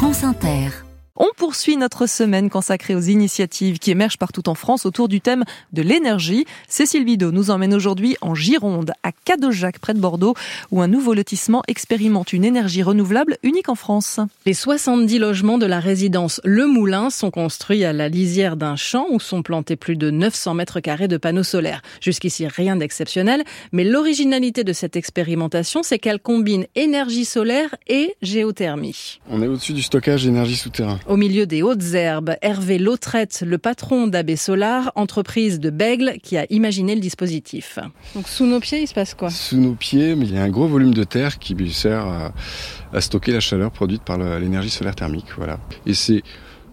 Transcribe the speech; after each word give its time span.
France 0.00 0.24
Inter. 0.24 0.89
On 1.16 1.26
poursuit 1.36 1.76
notre 1.76 2.06
semaine 2.06 2.48
consacrée 2.48 2.94
aux 2.94 3.00
initiatives 3.00 3.80
qui 3.80 3.90
émergent 3.90 4.16
partout 4.16 4.48
en 4.48 4.54
France 4.54 4.86
autour 4.86 5.08
du 5.08 5.20
thème 5.20 5.44
de 5.72 5.82
l'énergie. 5.82 6.46
Cécile 6.68 7.04
Bidot 7.04 7.32
nous 7.32 7.50
emmène 7.50 7.74
aujourd'hui 7.74 8.16
en 8.20 8.36
Gironde, 8.36 8.92
à 9.02 9.10
Cadojac, 9.12 9.80
près 9.80 9.92
de 9.92 9.98
Bordeaux, 9.98 10.34
où 10.70 10.80
un 10.80 10.86
nouveau 10.86 11.12
lotissement 11.12 11.62
expérimente 11.66 12.32
une 12.32 12.44
énergie 12.44 12.84
renouvelable 12.84 13.38
unique 13.42 13.68
en 13.68 13.74
France. 13.74 14.20
Les 14.46 14.54
70 14.54 15.18
logements 15.18 15.58
de 15.58 15.66
la 15.66 15.80
résidence 15.80 16.40
Le 16.44 16.68
Moulin 16.68 17.10
sont 17.10 17.32
construits 17.32 17.84
à 17.84 17.92
la 17.92 18.08
lisière 18.08 18.56
d'un 18.56 18.76
champ 18.76 19.06
où 19.10 19.18
sont 19.18 19.42
plantés 19.42 19.76
plus 19.76 19.96
de 19.96 20.10
900 20.10 20.54
mètres 20.54 20.78
carrés 20.78 21.08
de 21.08 21.16
panneaux 21.16 21.42
solaires. 21.42 21.82
Jusqu'ici, 22.00 22.46
rien 22.46 22.76
d'exceptionnel, 22.76 23.42
mais 23.72 23.82
l'originalité 23.82 24.62
de 24.62 24.72
cette 24.72 24.94
expérimentation, 24.94 25.82
c'est 25.82 25.98
qu'elle 25.98 26.20
combine 26.20 26.66
énergie 26.76 27.24
solaire 27.24 27.74
et 27.88 28.14
géothermie. 28.22 29.18
On 29.28 29.42
est 29.42 29.48
au-dessus 29.48 29.72
du 29.72 29.82
stockage 29.82 30.24
d'énergie 30.24 30.56
souterrain. 30.56 30.99
Au 31.06 31.16
milieu 31.16 31.46
des 31.46 31.62
hautes 31.62 31.94
herbes, 31.94 32.34
Hervé 32.42 32.78
Lautrette, 32.78 33.42
le 33.46 33.58
patron 33.58 34.06
d'AB 34.06 34.36
Solar, 34.36 34.92
entreprise 34.94 35.58
de 35.58 35.70
Bègle, 35.70 36.14
qui 36.22 36.36
a 36.36 36.46
imaginé 36.50 36.94
le 36.94 37.00
dispositif. 37.00 37.78
Donc 38.14 38.28
sous 38.28 38.46
nos 38.46 38.60
pieds, 38.60 38.82
il 38.82 38.86
se 38.86 38.94
passe 38.94 39.14
quoi? 39.14 39.30
Sous 39.30 39.56
nos 39.56 39.74
pieds, 39.74 40.14
mais 40.14 40.26
il 40.26 40.34
y 40.34 40.38
a 40.38 40.42
un 40.42 40.50
gros 40.50 40.68
volume 40.68 40.94
de 40.94 41.04
terre 41.04 41.38
qui 41.38 41.54
lui 41.54 41.72
sert 41.72 42.06
à, 42.06 42.32
à 42.92 43.00
stocker 43.00 43.32
la 43.32 43.40
chaleur 43.40 43.70
produite 43.70 44.02
par 44.02 44.18
l'énergie 44.18 44.70
solaire 44.70 44.94
thermique. 44.94 45.26
Voilà. 45.36 45.58
Et 45.86 45.94
c'est 45.94 46.22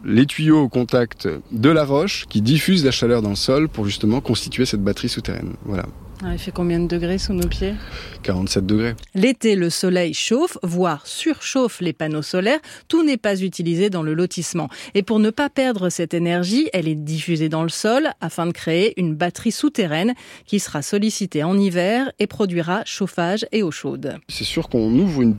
les 0.05 0.26
tuyaux 0.26 0.62
au 0.62 0.70
contact 0.70 1.27
de 1.52 1.70
la 1.70 1.84
roche 1.84 2.26
qui 2.30 2.41
diffusent 2.41 2.85
la 2.85 2.91
chaleur 2.91 3.21
dans 3.21 3.30
le 3.30 3.35
sol 3.35 3.68
pour 3.70 3.85
justement 3.85 4.21
constituer 4.21 4.66
cette 4.66 4.84
batterie 4.84 5.09
souterraine. 5.09 5.54
Voilà. 5.66 5.85
Ah, 6.23 6.34
il 6.34 6.39
fait 6.39 6.52
combien 6.52 6.80
de 6.80 6.88
degrés 6.88 7.20
sous 7.20 7.34
nos 7.34 7.48
pieds? 7.48 7.76
47 8.23 8.66
degrés. 8.66 8.95
L'été, 9.13 9.55
le 9.55 9.70
soleil 9.70 10.16
chauffe, 10.16 10.57
voire 10.63 11.05
surchauffe 11.05 11.80
les 11.80 11.93
panneaux 11.93 12.23
solaires. 12.23 12.59
Tout 12.88 13.03
n'est 13.03 13.17
pas 13.17 13.40
utilisé 13.41 13.91
dans 13.91 14.02
le 14.02 14.16
lotissement. 14.16 14.67
Et 14.95 15.03
pour 15.03 15.20
ne 15.20 15.30
pas 15.30 15.49
perdre 15.49 15.90
cette 15.90 16.16
énergie, 16.16 16.70
elle 16.73 16.87
est 16.87 16.96
diffusée 16.96 17.49
dans 17.49 17.62
le 17.62 17.70
sol 17.70 18.09
afin 18.20 18.48
de 18.48 18.51
créer 18.51 18.99
une 18.99 19.13
batterie 19.13 19.51
souterraine 19.51 20.15
qui 20.48 20.59
sera 20.59 20.82
sollicitée 20.82 21.43
en 21.43 21.57
hiver 21.57 22.12
et 22.18 22.26
produira 22.26 22.81
chauffage 22.84 23.46
et 23.52 23.62
eau 23.62 23.70
chaude. 23.70 24.18
C'est 24.27 24.43
sûr 24.43 24.70
qu'on 24.70 24.91
ouvre 24.98 25.21
une 25.21 25.37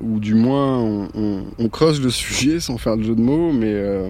ou 0.00 0.20
du 0.20 0.34
moins 0.34 0.78
on, 1.14 1.68
creuse 1.68 2.00
le 2.00 2.10
sujet 2.10 2.60
sans 2.60 2.78
faire 2.78 2.96
de 2.96 3.02
jeu 3.02 3.14
de 3.14 3.20
mots, 3.20 3.52
mais... 3.52 3.72
Euh 3.72 4.08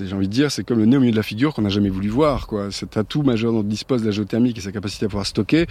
j'ai 0.00 0.14
envie 0.14 0.28
de 0.28 0.32
dire, 0.32 0.50
c'est 0.50 0.64
comme 0.64 0.78
le 0.78 0.86
nez 0.86 0.96
au 0.96 1.00
milieu 1.00 1.12
de 1.12 1.16
la 1.16 1.22
figure 1.22 1.52
qu'on 1.52 1.62
n'a 1.62 1.68
jamais 1.68 1.90
voulu 1.90 2.08
voir. 2.08 2.48
Cet 2.70 2.96
atout 2.96 3.22
majeur 3.22 3.52
dont 3.52 3.62
dispose 3.62 4.04
la 4.04 4.10
géothermie 4.10 4.54
et 4.56 4.60
sa 4.60 4.72
capacité 4.72 5.04
à 5.04 5.08
pouvoir 5.08 5.26
stocker, 5.26 5.66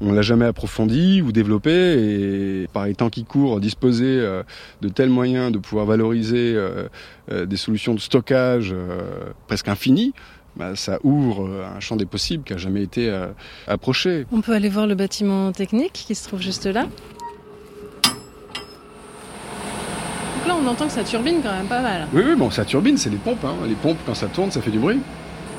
on 0.00 0.12
l'a 0.12 0.22
jamais 0.22 0.44
approfondi 0.44 1.22
ou 1.22 1.30
développé. 1.30 1.70
Et 1.70 2.68
par 2.72 2.86
les 2.86 2.94
temps 2.94 3.10
qui 3.10 3.24
courent, 3.24 3.60
disposer 3.60 4.06
euh, 4.06 4.42
de 4.80 4.88
tels 4.88 5.08
moyens 5.08 5.52
de 5.52 5.58
pouvoir 5.58 5.86
valoriser 5.86 6.52
euh, 6.56 6.88
des 7.46 7.56
solutions 7.56 7.94
de 7.94 8.00
stockage 8.00 8.74
presque 9.46 9.68
infinies, 9.68 10.14
bah, 10.56 10.74
ça 10.74 10.98
ouvre 11.04 11.48
un 11.76 11.78
champ 11.78 11.94
des 11.94 12.06
possibles 12.06 12.42
qui 12.42 12.52
n'a 12.52 12.58
jamais 12.58 12.82
été 12.82 13.08
approché. 13.68 14.26
On 14.32 14.40
peut 14.40 14.52
aller 14.52 14.68
voir 14.68 14.88
le 14.88 14.96
bâtiment 14.96 15.52
technique 15.52 15.92
qui 15.92 16.16
se 16.16 16.26
trouve 16.26 16.42
juste 16.42 16.66
là. 16.66 16.88
Donc 20.40 20.48
là, 20.48 20.56
on 20.62 20.66
entend 20.66 20.86
que 20.86 20.92
ça 20.92 21.04
turbine 21.04 21.40
quand 21.42 21.52
même 21.52 21.66
pas 21.66 21.82
mal. 21.82 22.06
Oui, 22.14 22.22
oui, 22.26 22.34
bon, 22.34 22.50
ça 22.50 22.64
turbine, 22.64 22.96
c'est 22.96 23.10
les 23.10 23.18
pompes. 23.18 23.44
Hein. 23.44 23.56
Les 23.68 23.74
pompes, 23.74 23.98
quand 24.06 24.14
ça 24.14 24.26
tourne, 24.26 24.50
ça 24.50 24.62
fait 24.62 24.70
du 24.70 24.78
bruit. 24.78 25.00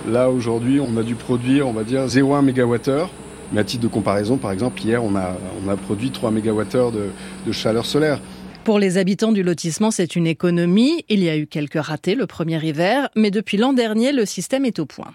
Là, 0.08 0.30
aujourd'hui, 0.30 0.80
on 0.80 0.98
a 0.98 1.04
dû 1.04 1.14
produire, 1.14 1.68
on 1.68 1.72
va 1.72 1.84
dire, 1.84 2.08
0,1 2.08 2.42
MWh. 2.42 3.08
Mais 3.52 3.62
à 3.62 3.64
titre 3.64 3.84
de 3.84 3.88
comparaison, 3.88 4.38
par 4.38 4.52
exemple, 4.52 4.82
hier, 4.82 5.04
on 5.04 5.16
a, 5.16 5.36
on 5.64 5.70
a 5.70 5.76
produit 5.76 6.09
3 6.09 6.32
MWh 6.32 6.92
de, 6.92 7.12
de 7.46 7.52
chaleur 7.52 7.86
solaire. 7.86 8.20
Pour 8.64 8.80
les 8.80 8.98
habitants 8.98 9.32
du 9.32 9.44
lotissement, 9.44 9.92
c'est 9.92 10.16
une 10.16 10.26
économie. 10.26 11.06
Il 11.09 11.24
y 11.24 11.30
a 11.30 11.38
eu 11.38 11.46
quelques 11.46 11.82
ratés 11.82 12.16
le 12.16 12.26
premier 12.26 12.64
hiver, 12.66 13.09
mais 13.16 13.30
depuis 13.30 13.58
l'an 13.58 13.74
dernier, 13.74 14.12
le 14.12 14.26
système 14.26 14.66
est 14.66 14.80
au 14.80 14.86
point. 14.86 15.12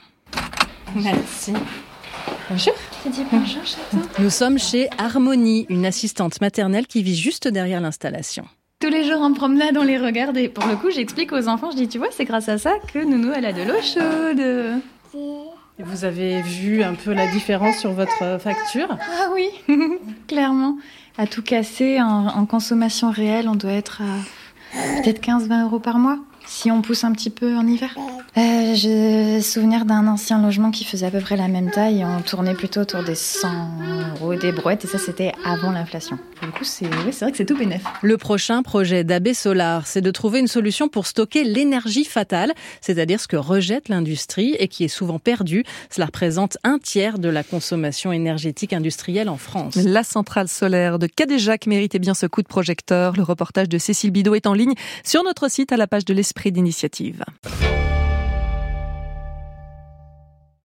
Merci. 0.95 1.55
Bonjour. 2.49 2.75
Tu 3.03 3.09
dis 3.11 3.23
bonjour, 3.33 3.65
chaton. 3.65 4.07
Nous 4.21 4.31
sommes 4.31 4.59
chez 4.59 4.89
Harmonie, 4.99 5.67
une 5.69 5.87
assistante 5.87 6.41
maternelle 6.41 6.87
qui 6.87 7.03
vit 7.03 7.17
juste 7.17 7.49
derrière 7.49 7.81
l'installation 7.81 8.45
tous 8.79 8.89
les 8.91 9.05
jours 9.05 9.23
en 9.23 9.33
promenade, 9.33 9.77
on 9.79 9.83
les 9.83 9.99
regarde 9.99 10.37
et 10.37 10.49
pour 10.49 10.67
le 10.67 10.77
coup, 10.77 10.91
j'explique 10.91 11.33
aux 11.33 11.49
enfants, 11.49 11.71
je 11.71 11.77
dis, 11.77 11.89
tu 11.89 11.99
vois, 11.99 12.09
c'est 12.11 12.25
grâce 12.25 12.49
à 12.49 12.59
ça 12.59 12.75
que 12.93 12.99
Nounou, 12.99 13.33
elle 13.35 13.47
a 13.47 13.53
de 13.53 13.63
l'eau 13.63 13.81
chaude. 13.81 14.83
Et 15.79 15.83
vous 15.83 16.05
avez 16.05 16.43
vu 16.43 16.83
un 16.83 16.95
peu 16.95 17.13
la 17.13 17.27
différence 17.27 17.79
sur 17.79 17.93
votre 17.93 18.39
facture? 18.39 18.89
Ah 19.01 19.29
oui, 19.35 19.49
clairement. 20.29 20.77
À 21.17 21.27
tout 21.27 21.43
casser, 21.43 22.01
en, 22.03 22.27
en, 22.27 22.45
consommation 22.45 23.11
réelle, 23.11 23.49
on 23.49 23.55
doit 23.55 23.73
être 23.73 24.03
à 24.03 25.03
peut-être 25.03 25.23
15-20 25.23 25.65
euros 25.65 25.79
par 25.79 25.99
mois 25.99 26.19
si 26.47 26.71
on 26.71 26.83
pousse 26.83 27.05
un 27.05 27.13
petit 27.13 27.31
peu 27.31 27.57
en 27.57 27.67
hiver. 27.67 27.95
Euh, 28.37 28.75
J'ai 28.75 29.41
souvenir 29.41 29.85
d'un 29.85 30.07
ancien 30.07 30.41
logement 30.43 30.71
qui 30.71 30.85
faisait 30.85 31.07
à 31.07 31.11
peu 31.11 31.21
près 31.21 31.37
la 31.37 31.49
même 31.49 31.71
taille. 31.71 32.05
On 32.05 32.21
tournait 32.23 32.55
plutôt 32.55 32.81
autour 32.81 33.03
des 33.03 33.15
100 33.15 33.49
euros 34.21 34.35
des 34.35 34.53
brouettes 34.53 34.85
et 34.85 34.89
ça 34.89 34.99
c'était 34.99 35.33
avant 35.45 35.73
l'inflation. 35.73 36.19
Du 36.43 36.51
coup, 36.51 36.65
c'est 36.65 36.85
oui, 36.85 37.11
vrai 37.13 37.31
que 37.31 37.37
c'est 37.37 37.47
tout 37.47 37.57
bénef. 37.57 37.83
Le 38.03 38.17
prochain 38.19 38.63
projet 38.63 39.05
d'AB 39.05 39.33
Solar, 39.33 39.87
c'est 39.87 40.03
de 40.03 40.11
trouver 40.11 40.39
une 40.41 40.49
solution 40.49 40.89
pour 40.89 41.07
stocker 41.07 41.45
l'énergie 41.45 42.05
fatale, 42.05 42.53
c'est-à-dire 42.83 43.21
ce 43.21 43.27
que 43.27 43.37
rejette 43.37 43.89
l'industrie 43.89 44.55
et 44.59 44.69
qui 44.69 44.85
est 44.85 44.89
souvent 44.89 45.19
perdu. 45.19 45.65
Cela 45.91 46.07
représente 46.07 46.59
un 46.63 46.79
tiers 46.79 47.19
de 47.19 47.31
la 47.31 47.43
consommation 47.43 48.13
énergétique 48.13 48.75
industrielle 48.75 49.29
en 49.31 49.39
France. 49.39 49.77
La 49.77 50.05
centrale 50.05 50.49
solaire 50.49 50.99
de 50.99 51.07
Cadéjac 51.07 51.67
méritait 51.67 51.99
bien 51.99 52.15
ce 52.15 52.27
coup 52.27 52.43
de 52.43 52.49
projecteur. 52.49 53.17
Le 53.17 53.23
reportage 53.23 53.69
de 53.69 53.79
Cécile 53.79 54.11
Bidot 54.11 54.35
est 54.35 54.47
en 54.47 54.53
ligne 54.53 54.75
sur 55.05 55.25
notre 55.25 55.51
site 55.51 55.73
à 55.73 55.77
la 55.79 55.87
page 55.87 56.05
de 56.05 56.13
l'Esprit 56.37 56.53
d'initiative. 56.53 57.25